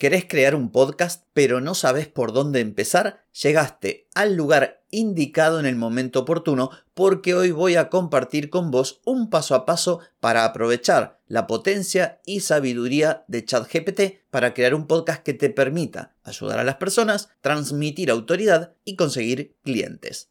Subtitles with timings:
[0.00, 3.26] ¿Querés crear un podcast pero no sabes por dónde empezar?
[3.42, 9.02] Llegaste al lugar indicado en el momento oportuno porque hoy voy a compartir con vos
[9.04, 14.00] un paso a paso para aprovechar la potencia y sabiduría de ChatGPT
[14.30, 19.58] para crear un podcast que te permita ayudar a las personas, transmitir autoridad y conseguir
[19.62, 20.30] clientes.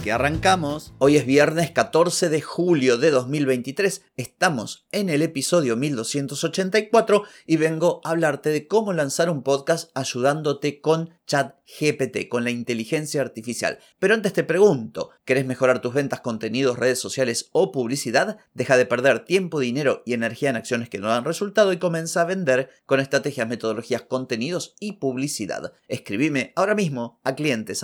[0.01, 0.93] que arrancamos.
[0.97, 4.03] Hoy es viernes 14 de julio de 2023.
[4.17, 10.81] Estamos en el episodio 1284 y vengo a hablarte de cómo lanzar un podcast ayudándote
[10.81, 13.79] con ChatGPT, con la inteligencia artificial.
[13.99, 18.37] Pero antes te pregunto, ¿querés mejorar tus ventas, contenidos, redes sociales o publicidad?
[18.53, 22.21] Deja de perder tiempo, dinero y energía en acciones que no dan resultado y comienza
[22.21, 25.73] a vender con estrategias, metodologías, contenidos y publicidad.
[25.87, 27.83] Escribime ahora mismo a clientes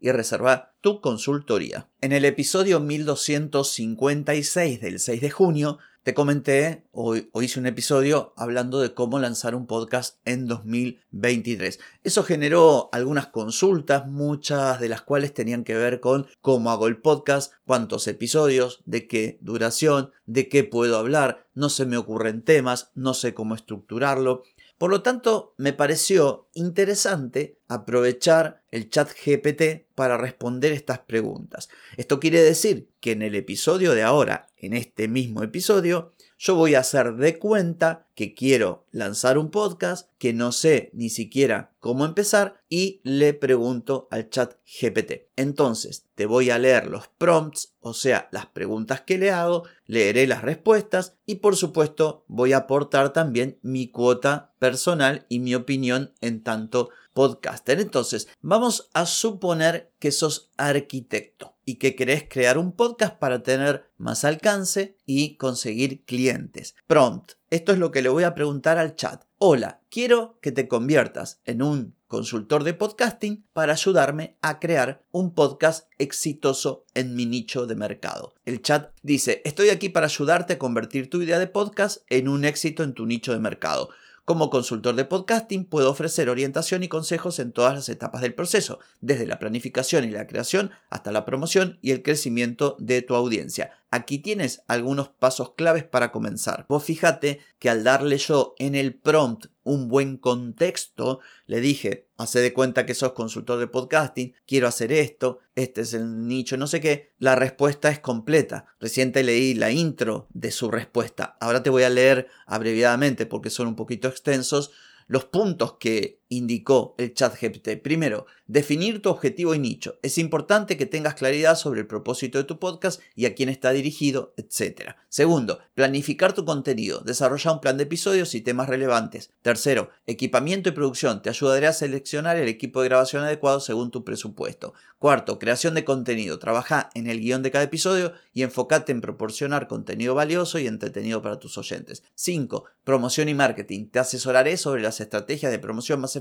[0.00, 0.31] y reserva
[0.80, 1.88] tu consultoría.
[2.00, 8.80] En el episodio 1256 del 6 de junio te comenté o, hice un episodio hablando
[8.80, 11.78] de cómo lanzar un podcast en 2023.
[12.02, 17.00] Eso generó algunas consultas, muchas de las cuales tenían que ver con cómo hago el
[17.00, 22.90] podcast, cuántos episodios, de qué duración, de qué puedo hablar, no se me ocurren temas,
[22.94, 24.42] no sé cómo estructurarlo.
[24.78, 31.68] Por lo tanto, me pareció interesante aprovechar el chat GPT para responder estas preguntas.
[31.96, 36.74] Esto quiere decir que en el episodio de ahora, en este mismo episodio, yo voy
[36.74, 42.04] a hacer de cuenta que quiero lanzar un podcast, que no sé ni siquiera cómo
[42.04, 45.28] empezar y le pregunto al chat GPT.
[45.36, 50.26] Entonces, te voy a leer los prompts, o sea, las preguntas que le hago, leeré
[50.26, 56.12] las respuestas y por supuesto voy a aportar también mi cuota personal y mi opinión
[56.20, 57.80] en tanto podcaster.
[57.80, 63.90] Entonces, vamos a suponer que sos arquitecto y que querés crear un podcast para tener
[63.96, 66.74] más alcance y conseguir clientes.
[66.86, 67.32] Prompt.
[67.50, 69.24] Esto es lo que le voy a preguntar al chat.
[69.38, 75.34] Hola, quiero que te conviertas en un consultor de podcasting para ayudarme a crear un
[75.34, 78.34] podcast exitoso en mi nicho de mercado.
[78.44, 82.44] El chat dice, estoy aquí para ayudarte a convertir tu idea de podcast en un
[82.44, 83.88] éxito en tu nicho de mercado.
[84.24, 88.78] Como consultor de podcasting puedo ofrecer orientación y consejos en todas las etapas del proceso,
[89.00, 93.81] desde la planificación y la creación hasta la promoción y el crecimiento de tu audiencia.
[93.94, 96.64] Aquí tienes algunos pasos claves para comenzar.
[96.66, 102.40] Vos fíjate que al darle yo en el prompt un buen contexto, le dije, hace
[102.40, 106.68] de cuenta que sos consultor de podcasting, quiero hacer esto, este es el nicho, no
[106.68, 108.64] sé qué, la respuesta es completa.
[108.80, 111.36] Recién leí la intro de su respuesta.
[111.38, 114.70] Ahora te voy a leer abreviadamente porque son un poquito extensos
[115.06, 117.80] los puntos que indicó el chat GPT.
[117.82, 119.98] Primero, definir tu objetivo y nicho.
[120.02, 123.72] Es importante que tengas claridad sobre el propósito de tu podcast y a quién está
[123.72, 124.92] dirigido, etc.
[125.08, 127.00] Segundo, planificar tu contenido.
[127.00, 129.30] Desarrolla un plan de episodios y temas relevantes.
[129.42, 131.20] Tercero, equipamiento y producción.
[131.20, 134.72] Te ayudaré a seleccionar el equipo de grabación adecuado según tu presupuesto.
[134.98, 136.38] Cuarto, creación de contenido.
[136.38, 141.20] Trabaja en el guion de cada episodio y enfócate en proporcionar contenido valioso y entretenido
[141.20, 142.02] para tus oyentes.
[142.14, 143.88] Cinco, promoción y marketing.
[143.88, 146.16] Te asesoraré sobre las estrategias de promoción más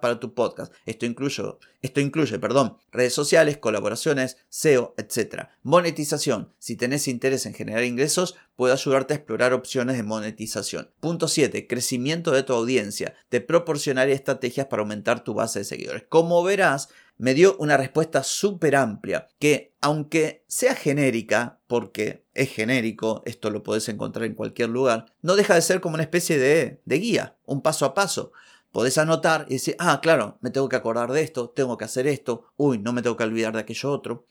[0.00, 0.72] para tu podcast.
[0.86, 1.42] Esto incluye,
[1.82, 5.48] esto incluye perdón, redes sociales, colaboraciones, SEO, etc.
[5.62, 6.52] Monetización.
[6.58, 10.90] Si tenés interés en generar ingresos, puedo ayudarte a explorar opciones de monetización.
[11.00, 11.66] Punto 7.
[11.66, 13.14] Crecimiento de tu audiencia.
[13.28, 16.04] Te proporcionaré estrategias para aumentar tu base de seguidores.
[16.08, 23.22] Como verás, me dio una respuesta súper amplia que, aunque sea genérica, porque es genérico,
[23.24, 26.98] esto lo podés encontrar en cualquier lugar, no deja de ser como una especie de
[26.98, 28.32] guía, un paso a paso
[28.74, 32.08] podés anotar y decir, ah, claro, me tengo que acordar de esto, tengo que hacer
[32.08, 34.26] esto, uy, no me tengo que olvidar de aquello otro.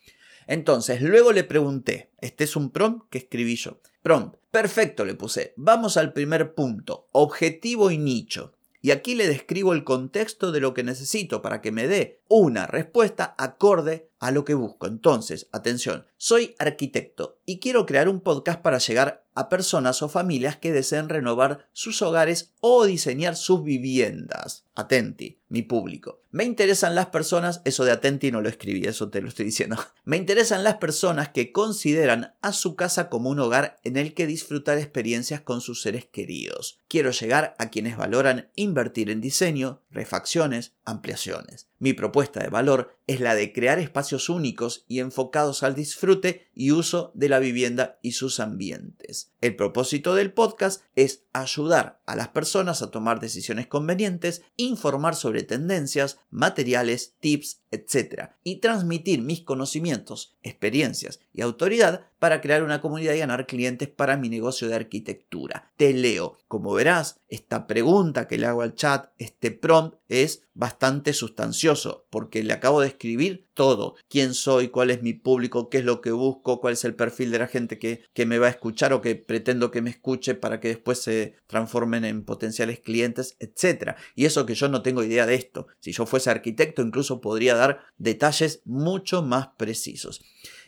[0.47, 3.79] Entonces, luego le pregunté, este es un prompt que escribí yo.
[4.01, 5.53] Prompt, perfecto, le puse.
[5.55, 8.53] Vamos al primer punto, objetivo y nicho.
[8.81, 12.67] Y aquí le describo el contexto de lo que necesito para que me dé una
[12.67, 14.87] respuesta acorde a lo que busco.
[14.87, 20.57] Entonces, atención, soy arquitecto y quiero crear un podcast para llegar a personas o familias
[20.57, 24.63] que deseen renovar sus hogares o diseñar sus viviendas.
[24.75, 26.21] Atenti, mi público.
[26.31, 29.77] Me interesan las personas, eso de atenti no lo escribí, eso te lo estoy diciendo.
[30.03, 34.25] Me interesan las personas que consideran a su casa como un hogar en el que
[34.25, 36.79] disfrutar experiencias con sus seres queridos.
[36.87, 41.67] Quiero llegar a quienes valoran invertir en diseño, refacciones, ampliaciones.
[41.77, 46.71] Mi propuesta de valor es la de crear espacios únicos y enfocados al disfrute y
[46.71, 49.31] uso de la vivienda y sus ambientes.
[49.41, 55.43] El propósito del podcast es ayudar a las personas a tomar decisiones convenientes, informar sobre
[55.43, 58.29] tendencias, materiales, tips, etc.
[58.43, 64.15] y transmitir mis conocimientos, experiencias y autoridad para crear una comunidad y ganar clientes para
[64.15, 65.71] mi negocio de arquitectura.
[65.75, 66.37] Te leo.
[66.47, 72.43] Como verás, esta pregunta que le hago al chat, este prompt, es bastante sustancioso porque
[72.43, 73.95] le acabo de escribir todo.
[74.07, 74.67] ¿Quién soy?
[74.69, 75.69] ¿Cuál es mi público?
[75.69, 76.61] ¿Qué es lo que busco?
[76.61, 79.15] ¿Cuál es el perfil de la gente que, que me va a escuchar o que
[79.15, 83.95] pretendo que me escuche para que después se transformen en potenciales clientes, etcétera?
[84.15, 85.67] Y eso que yo no tengo idea de esto.
[85.79, 90.21] Si yo fuese arquitecto, incluso podría dar detalles mucho más precisos.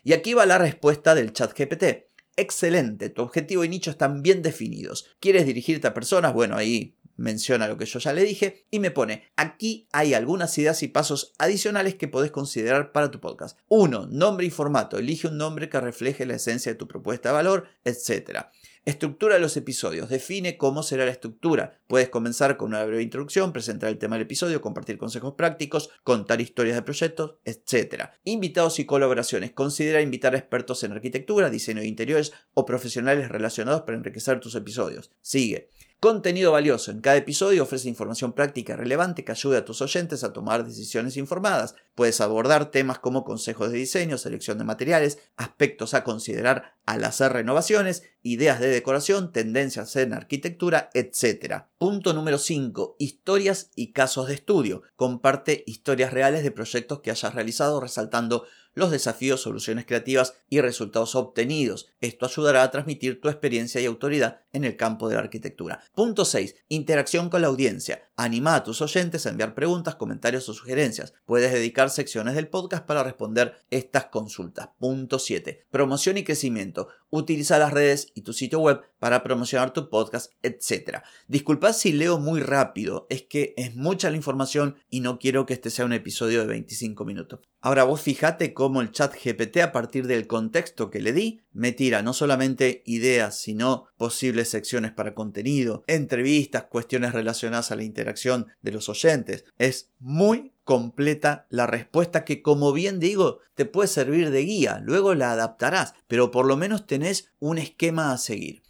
[0.03, 2.07] Y aquí va la respuesta del chat GPT.
[2.37, 5.07] Excelente, tu objetivo y nicho están bien definidos.
[5.19, 6.33] ¿Quieres dirigirte a personas?
[6.33, 10.57] Bueno, ahí menciona lo que yo ya le dije y me pone, aquí hay algunas
[10.57, 13.57] ideas y pasos adicionales que podés considerar para tu podcast.
[13.69, 14.07] 1.
[14.07, 14.97] Nombre y formato.
[14.97, 18.47] Elige un nombre que refleje la esencia de tu propuesta de valor, etc.
[18.85, 20.09] Estructura los episodios.
[20.09, 21.79] Define cómo será la estructura.
[21.87, 26.39] Puedes comenzar con una breve introducción, presentar el tema del episodio, compartir consejos prácticos, contar
[26.39, 28.11] historias de proyectos, etc.
[28.25, 29.53] Invitados y colaboraciones.
[29.53, 34.53] Considera invitar a expertos en arquitectura, diseño de interiores o profesionales relacionados para enriquecer tus
[34.53, 35.11] episodios.
[35.19, 35.71] Sigue.
[36.01, 36.91] Contenido valioso.
[36.91, 41.17] En cada episodio ofrece información práctica relevante que ayude a tus oyentes a tomar decisiones
[41.17, 41.75] informadas.
[41.95, 47.33] Puedes abordar temas como consejos de diseño, selección de materiales, aspectos a considerar al hacer
[47.33, 51.63] renovaciones, ideas de decoración, tendencias en arquitectura, etc.
[51.79, 52.97] Punto número 5.
[52.99, 54.83] Historias y casos de estudio.
[54.95, 58.45] Comparte historias reales de proyectos que hayas realizado resaltando
[58.75, 61.87] los desafíos, soluciones creativas y resultados obtenidos.
[62.01, 65.81] Esto ayudará a transmitir tu experiencia y autoridad en el campo de la arquitectura.
[65.95, 66.55] Punto 6.
[66.69, 68.03] Interacción con la audiencia.
[68.15, 71.13] Anima a tus oyentes a enviar preguntas, comentarios o sugerencias.
[71.25, 74.69] Puedes dedicar secciones del podcast para responder estas consultas.
[74.79, 75.65] Punto 7.
[75.71, 76.89] Promoción y crecimiento.
[77.09, 80.99] Utiliza las redes y tu sitio web para promocionar tu podcast, etc.
[81.27, 85.53] Disculpad si leo muy rápido, es que es mucha la información y no quiero que
[85.53, 87.39] este sea un episodio de 25 minutos.
[87.65, 91.71] Ahora vos fíjate cómo el chat GPT a partir del contexto que le di me
[91.71, 98.45] tira no solamente ideas, sino posibles secciones para contenido, entrevistas, cuestiones relacionadas a la interacción
[98.61, 99.45] de los oyentes.
[99.57, 104.79] Es muy completa la respuesta que, como bien digo, te puede servir de guía.
[104.83, 108.61] Luego la adaptarás, pero por lo menos tenés un esquema a seguir.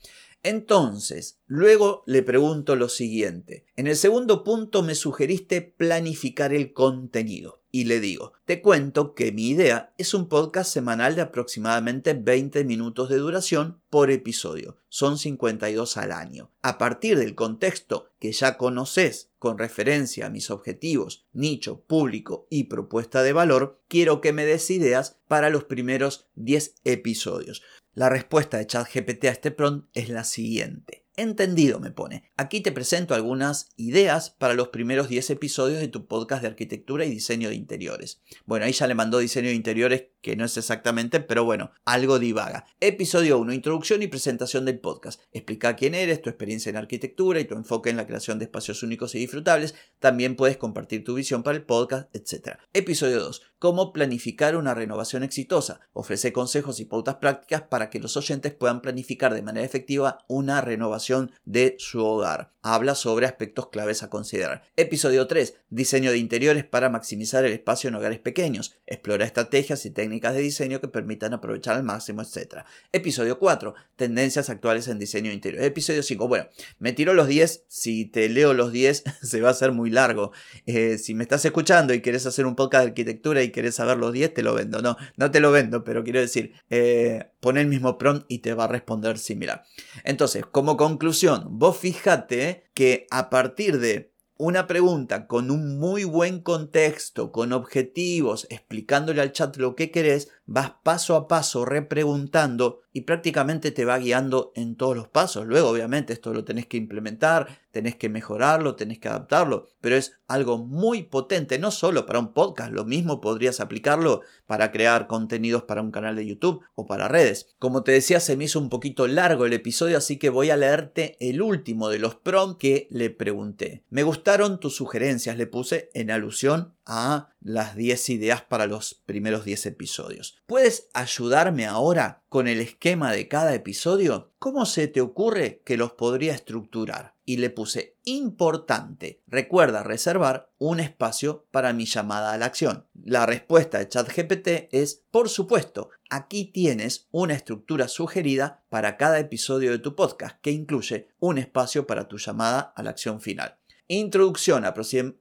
[0.46, 3.66] Entonces, luego le pregunto lo siguiente.
[3.76, 7.64] En el segundo punto me sugeriste planificar el contenido.
[7.72, 12.64] Y le digo, te cuento que mi idea es un podcast semanal de aproximadamente 20
[12.64, 14.78] minutos de duración por episodio.
[14.88, 16.52] Son 52 al año.
[16.62, 22.66] A partir del contexto que ya conoces con referencia a mis objetivos, nicho, público y
[22.66, 27.64] propuesta de valor, quiero que me des ideas para los primeros 10 episodios.
[27.96, 31.06] La respuesta de ChatGPT a este prompt es la siguiente.
[31.16, 32.30] Entendido me pone.
[32.36, 37.06] Aquí te presento algunas ideas para los primeros 10 episodios de tu podcast de arquitectura
[37.06, 38.22] y diseño de interiores.
[38.46, 42.18] Bueno, ahí ya le mandó diseño de interiores, que no es exactamente, pero bueno, algo
[42.18, 42.66] divaga.
[42.80, 43.54] Episodio 1.
[43.54, 45.22] Introducción y presentación del podcast.
[45.32, 48.82] Explica quién eres, tu experiencia en arquitectura y tu enfoque en la creación de espacios
[48.82, 49.76] únicos y disfrutables.
[50.00, 52.58] También puedes compartir tu visión para el podcast, etc.
[52.74, 53.44] Episodio 2.
[53.60, 55.80] Cómo planificar una renovación exitosa.
[55.94, 60.60] Ofrece consejos y pautas prácticas para que los oyentes puedan planificar de manera efectiva una
[60.60, 62.56] renovación de su hogar.
[62.64, 64.64] Habla sobre aspectos claves a considerar.
[64.76, 65.56] Episodio 3.
[65.70, 68.76] Diseño de interiores para maximizar el espacio en hogares pequeños.
[68.88, 72.64] Explora estrategias y técnicas de diseño que permitan aprovechar al máximo, etc.
[72.92, 73.76] Episodio 4.
[73.96, 75.68] Tendencias actuales en diseño de interiores.
[75.68, 76.28] Episodio 5.
[76.28, 76.48] Bueno,
[76.80, 77.66] me tiro los 10.
[77.68, 80.32] Si te leo los 10 se va a hacer muy largo.
[80.66, 83.98] Eh, si me estás escuchando y quieres hacer un podcast de arquitectura y quieres saber
[83.98, 84.82] los 10, te lo vendo.
[84.82, 88.56] No, no te lo vendo, pero quiero decir, eh, pon el mismo prompt y te
[88.56, 89.64] va a responder similar.
[90.04, 96.04] Entonces, como con conclusión, vos fíjate que a partir de una pregunta con un muy
[96.04, 102.82] buen contexto, con objetivos, explicándole al chat lo que querés, vas paso a paso repreguntando
[102.94, 105.46] y prácticamente te va guiando en todos los pasos.
[105.46, 110.14] Luego, obviamente, esto lo tenés que implementar, tenés que mejorarlo, tenés que adaptarlo, pero es
[110.28, 115.64] algo muy potente, no solo para un podcast, lo mismo podrías aplicarlo para crear contenidos
[115.64, 117.54] para un canal de YouTube o para redes.
[117.60, 120.58] Como te decía, se me hizo un poquito largo el episodio, así que voy a
[120.58, 123.84] leerte el último de los prompts que le pregunté.
[123.90, 129.46] Me gustaron tus sugerencias, le puse en alusión a las 10 ideas para los primeros
[129.46, 130.38] 10 episodios.
[130.46, 134.34] ¿Puedes ayudarme ahora con el esquema de cada episodio?
[134.40, 137.16] ¿Cómo se te ocurre que los podría estructurar?
[137.26, 139.24] Y le puse importante.
[139.26, 142.86] Recuerda reservar un espacio para mi llamada a la acción.
[142.94, 149.72] La respuesta de ChatGPT es, por supuesto, aquí tienes una estructura sugerida para cada episodio
[149.72, 153.58] de tu podcast que incluye un espacio para tu llamada a la acción final.
[153.88, 154.64] Introducción,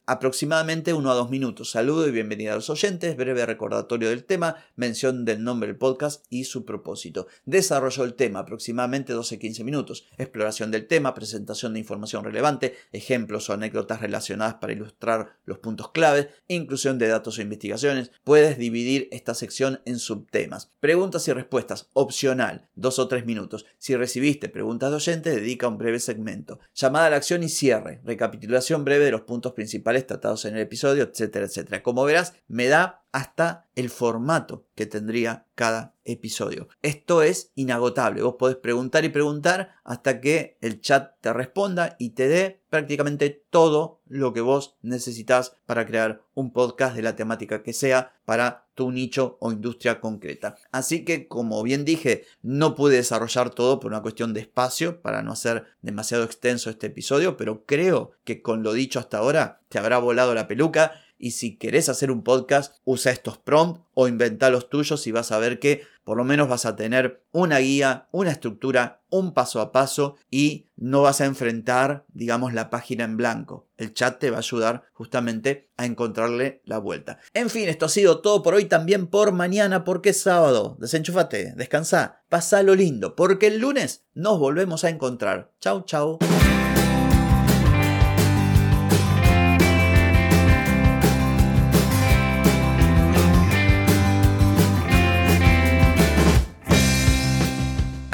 [0.06, 1.70] aproximadamente 1 a 2 minutos.
[1.70, 3.14] Saludo y bienvenida a los oyentes.
[3.14, 7.26] Breve recordatorio del tema, mención del nombre del podcast y su propósito.
[7.44, 10.06] Desarrollo del tema, aproximadamente 12-15 minutos.
[10.16, 15.90] Exploración del tema, presentación de información relevante, ejemplos o anécdotas relacionadas para ilustrar los puntos
[15.90, 18.12] claves, inclusión de datos o investigaciones.
[18.24, 20.72] Puedes dividir esta sección en subtemas.
[20.80, 23.66] Preguntas y respuestas, opcional, 2 o 3 minutos.
[23.76, 26.60] Si recibiste preguntas de oyente, dedica un breve segmento.
[26.74, 28.00] Llamada a la acción y cierre.
[28.04, 28.53] Recapitulación
[28.84, 31.82] breve de los puntos principales tratados en el episodio, etcétera, etcétera.
[31.82, 36.66] Como verás, me da hasta el formato que tendría cada episodio.
[36.82, 38.22] Esto es inagotable.
[38.22, 43.44] Vos podés preguntar y preguntar hasta que el chat te responda y te dé prácticamente
[43.50, 48.66] todo lo que vos necesitas para crear un podcast de la temática que sea para
[48.74, 50.56] tu nicho o industria concreta.
[50.72, 55.22] Así que, como bien dije, no pude desarrollar todo por una cuestión de espacio para
[55.22, 59.78] no hacer demasiado extenso este episodio, pero creo que con lo dicho hasta ahora te
[59.78, 64.50] habrá volado la peluca y si querés hacer un podcast, usa estos prompts o inventa
[64.50, 68.08] los tuyos y vas a ver que por lo menos vas a tener una guía,
[68.12, 73.16] una estructura, un paso a paso y no vas a enfrentar, digamos, la página en
[73.16, 73.66] blanco.
[73.78, 77.20] El chat te va a ayudar justamente a encontrarle la vuelta.
[77.32, 80.76] En fin, esto ha sido todo por hoy, también por mañana, porque es sábado.
[80.78, 85.52] Desenchufate, descansa, pasa lo lindo, porque el lunes nos volvemos a encontrar.
[85.58, 86.18] Chau, chau.